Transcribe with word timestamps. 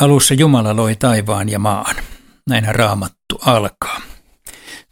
Alussa 0.00 0.34
Jumala 0.34 0.76
loi 0.76 0.96
taivaan 0.96 1.48
ja 1.48 1.58
maan. 1.58 1.96
Näinhän 2.48 2.74
raamattu 2.74 3.40
alkaa. 3.46 4.00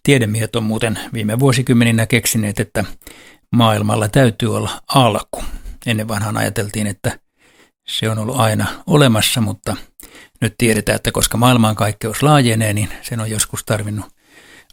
Tiedemiehet 0.03 0.57
on 0.57 0.63
muuten 0.63 0.99
viime 1.13 1.39
vuosikymmeninä 1.39 2.07
keksineet, 2.07 2.61
että 2.61 2.85
maailmalla 3.57 4.09
täytyy 4.09 4.57
olla 4.57 4.83
alku. 4.95 5.45
Ennen 5.87 6.09
vanhaan 6.09 6.37
ajateltiin, 6.37 6.87
että 6.87 7.19
se 7.89 8.11
on 8.11 8.19
ollut 8.19 8.37
aina 8.37 8.67
olemassa, 8.87 9.41
mutta 9.41 9.77
nyt 10.41 10.55
tiedetään, 10.59 10.97
että 10.97 11.13
koska 11.13 11.37
maailmankaikkeus 11.37 12.23
laajenee, 12.23 12.73
niin 12.73 12.89
sen 13.03 13.21
on 13.21 13.31
joskus 13.31 13.65
tarvinnut 13.65 14.07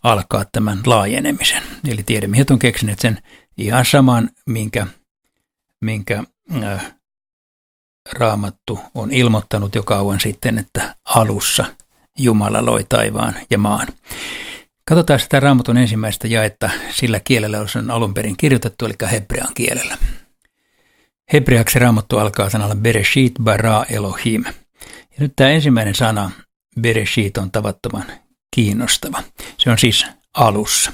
alkaa 0.03 0.45
tämän 0.51 0.79
laajenemisen. 0.85 1.63
Eli 1.87 2.03
tiedemiehet 2.03 2.51
on 2.51 2.59
keksineet 2.59 2.99
sen 2.99 3.19
ihan 3.57 3.85
saman, 3.85 4.29
minkä, 4.49 4.87
minkä 5.81 6.23
äh, 6.63 6.95
raamattu 8.13 8.79
on 8.95 9.11
ilmoittanut 9.11 9.75
jo 9.75 9.83
kauan 9.83 10.19
sitten, 10.19 10.57
että 10.57 10.95
alussa 11.05 11.65
Jumala 12.17 12.65
loi 12.65 12.83
taivaan 12.89 13.35
ja 13.49 13.57
maan. 13.57 13.87
Katsotaan 14.89 15.19
sitä 15.19 15.39
raamatun 15.39 15.77
ensimmäistä 15.77 16.27
jaetta 16.27 16.69
sillä 16.91 17.19
kielellä, 17.19 17.57
jossa 17.57 17.79
on 17.79 17.91
alun 17.91 18.13
perin 18.13 18.37
kirjoitettu, 18.37 18.85
eli 18.85 18.93
hebrean 19.11 19.53
kielellä. 19.53 19.97
Hebreaksi 21.33 21.79
raamattu 21.79 22.17
alkaa 22.17 22.49
sanalla 22.49 22.75
Bereshit 22.75 23.33
bara 23.43 23.85
Elohim. 23.89 24.43
Ja 24.85 25.19
nyt 25.19 25.33
tämä 25.35 25.49
ensimmäinen 25.49 25.95
sana, 25.95 26.31
Bereshit, 26.81 27.37
on 27.37 27.51
tavattoman 27.51 28.05
kiinnostava. 28.55 29.23
Se 29.57 29.71
on 29.71 29.77
siis 29.77 30.05
alussa. 30.33 30.93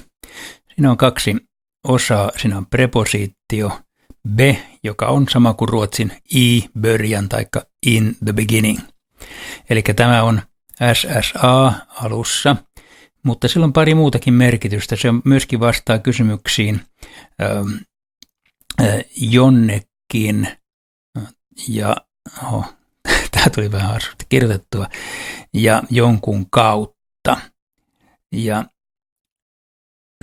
Siinä 0.75 0.91
on 0.91 0.97
kaksi 0.97 1.35
osaa. 1.83 2.31
Siinä 2.37 2.57
on 2.57 2.65
prepositio 2.65 3.81
be, 4.29 4.57
joka 4.83 5.07
on 5.07 5.25
sama 5.29 5.53
kuin 5.53 5.69
ruotsin 5.69 6.11
i, 6.35 6.69
början 6.79 7.29
tai 7.29 7.45
in 7.85 8.15
the 8.25 8.33
beginning. 8.33 8.79
Eli 9.69 9.83
tämä 9.95 10.23
on 10.23 10.41
SSA 10.93 11.73
alussa, 11.87 12.55
mutta 13.23 13.47
sillä 13.47 13.63
on 13.63 13.73
pari 13.73 13.95
muutakin 13.95 14.33
merkitystä. 14.33 14.95
Se 14.95 15.07
myöskin 15.25 15.59
vastaa 15.59 15.99
kysymyksiin 15.99 16.81
äh, 17.41 19.03
jonnekin 19.17 20.47
ja 21.67 21.95
oho, 22.43 22.65
tämä 23.31 23.45
tuli 23.55 23.71
vähän 23.71 23.91
harsusti 23.91 24.25
kirjoitettua, 24.29 24.87
ja 25.53 25.83
jonkun 25.89 26.49
kautta. 26.49 27.37
Ja 28.31 28.65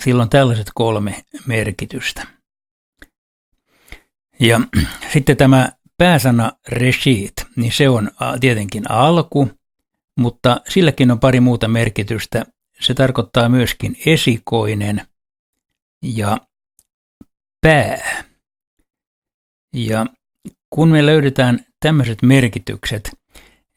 sillä 0.04 0.22
on 0.22 0.30
tällaiset 0.30 0.70
kolme 0.74 1.24
merkitystä. 1.46 2.37
Ja 4.40 4.60
sitten 5.12 5.36
tämä 5.36 5.68
pääsana 5.98 6.52
reshit, 6.68 7.32
niin 7.56 7.72
se 7.72 7.88
on 7.88 8.10
tietenkin 8.40 8.90
alku, 8.90 9.50
mutta 10.18 10.60
silläkin 10.68 11.10
on 11.10 11.20
pari 11.20 11.40
muuta 11.40 11.68
merkitystä. 11.68 12.46
Se 12.80 12.94
tarkoittaa 12.94 13.48
myöskin 13.48 13.96
esikoinen 14.06 15.02
ja 16.02 16.38
pää. 17.60 18.24
Ja 19.74 20.06
kun 20.70 20.88
me 20.88 21.06
löydetään 21.06 21.66
tämmöiset 21.80 22.22
merkitykset, 22.22 23.10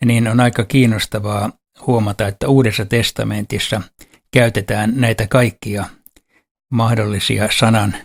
niin 0.06 0.28
on 0.28 0.40
aika 0.40 0.66
kiinnostavaa 0.66 1.52
huomata, 1.88 2.28
että 2.28 2.48
Uudessa 2.48 2.86
testamentissa 2.86 3.82
käytetään 4.32 4.94
näitä 4.96 5.28
kaikkia 5.28 5.86
mahdollisia 6.72 7.50
sanan 7.60 7.96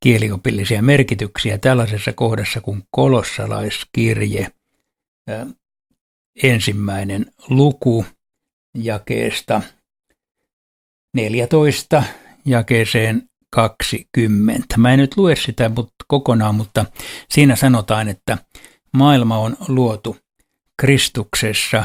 kieliopillisia 0.00 0.82
merkityksiä 0.82 1.58
tällaisessa 1.58 2.12
kohdassa 2.12 2.60
kuin 2.60 2.82
kolossalaiskirje, 2.90 4.46
ensimmäinen 6.42 7.32
luku 7.48 8.04
jakeesta 8.74 9.62
14 11.14 12.02
jakeeseen 12.44 13.28
20. 13.50 14.78
Mä 14.78 14.92
en 14.92 14.98
nyt 14.98 15.16
lue 15.16 15.36
sitä 15.36 15.70
kokonaan, 16.06 16.54
mutta 16.54 16.86
siinä 17.28 17.56
sanotaan, 17.56 18.08
että 18.08 18.38
maailma 18.92 19.38
on 19.38 19.56
luotu 19.68 20.16
Kristuksessa, 20.80 21.84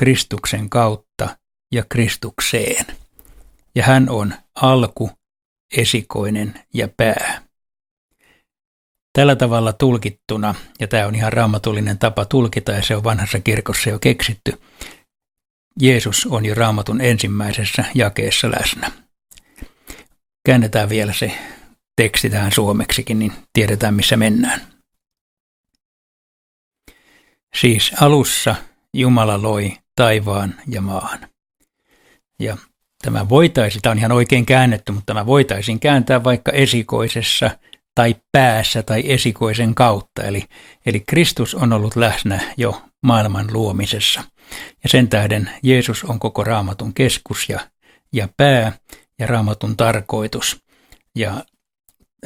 Kristuksen 0.00 0.70
kautta 0.70 1.36
ja 1.72 1.84
Kristukseen. 1.88 2.86
Ja 3.74 3.82
hän 3.82 4.08
on 4.08 4.34
alku, 4.54 5.10
esikoinen 5.76 6.54
ja 6.74 6.88
pää. 6.96 7.49
Tällä 9.12 9.36
tavalla 9.36 9.72
tulkittuna, 9.72 10.54
ja 10.80 10.88
tämä 10.88 11.06
on 11.06 11.14
ihan 11.14 11.32
raamatullinen 11.32 11.98
tapa 11.98 12.24
tulkita, 12.24 12.72
ja 12.72 12.82
se 12.82 12.96
on 12.96 13.04
vanhassa 13.04 13.40
kirkossa 13.40 13.90
jo 13.90 13.98
keksitty, 13.98 14.60
Jeesus 15.80 16.26
on 16.26 16.46
jo 16.46 16.54
raamatun 16.54 17.00
ensimmäisessä 17.00 17.84
jakeessa 17.94 18.50
läsnä. 18.50 18.90
Käännetään 20.46 20.88
vielä 20.88 21.12
se 21.12 21.32
teksti 21.96 22.30
tähän 22.30 22.52
suomeksikin, 22.52 23.18
niin 23.18 23.32
tiedetään 23.52 23.94
missä 23.94 24.16
mennään. 24.16 24.60
Siis 27.56 27.92
alussa 28.00 28.54
Jumala 28.94 29.42
loi 29.42 29.76
taivaan 29.96 30.54
ja 30.68 30.80
maan. 30.80 31.18
Ja 32.38 32.56
tämä 33.02 33.28
voitaisiin, 33.28 33.82
tämä 33.82 33.90
on 33.90 33.98
ihan 33.98 34.12
oikein 34.12 34.46
käännetty, 34.46 34.92
mutta 34.92 35.06
tämä 35.06 35.26
voitaisiin 35.26 35.80
kääntää 35.80 36.24
vaikka 36.24 36.52
esikoisessa– 36.52 37.50
tai 37.94 38.16
päässä 38.32 38.82
tai 38.82 39.02
esikoisen 39.06 39.74
kautta. 39.74 40.22
Eli, 40.22 40.44
eli 40.86 41.00
Kristus 41.00 41.54
on 41.54 41.72
ollut 41.72 41.96
läsnä 41.96 42.40
jo 42.56 42.82
maailman 43.02 43.46
luomisessa. 43.52 44.24
Ja 44.82 44.88
sen 44.88 45.08
tähden 45.08 45.50
Jeesus 45.62 46.04
on 46.04 46.18
koko 46.18 46.44
raamatun 46.44 46.94
keskus 46.94 47.48
ja, 47.48 47.60
ja 48.12 48.28
pää 48.36 48.72
ja 49.18 49.26
raamatun 49.26 49.76
tarkoitus. 49.76 50.62
Ja 51.16 51.44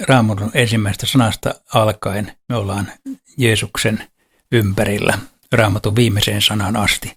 raamatun 0.09 0.51
ensimmäistä 0.55 1.07
sanasta 1.07 1.55
alkaen 1.75 2.33
me 2.49 2.57
ollaan 2.57 2.93
Jeesuksen 3.39 4.09
ympärillä 4.53 5.19
raamatun 5.53 5.97
viimeiseen 5.97 6.43
sanaan 6.43 6.77
asti. 6.77 7.17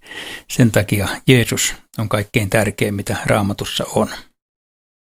Sen 0.50 0.72
takia 0.72 1.08
Jeesus 1.28 1.76
on 1.98 2.10
kaikkein 2.10 2.50
tärkein, 2.50 2.96
mitä 2.96 3.18
raamatussa 3.26 3.86
on. 3.96 4.10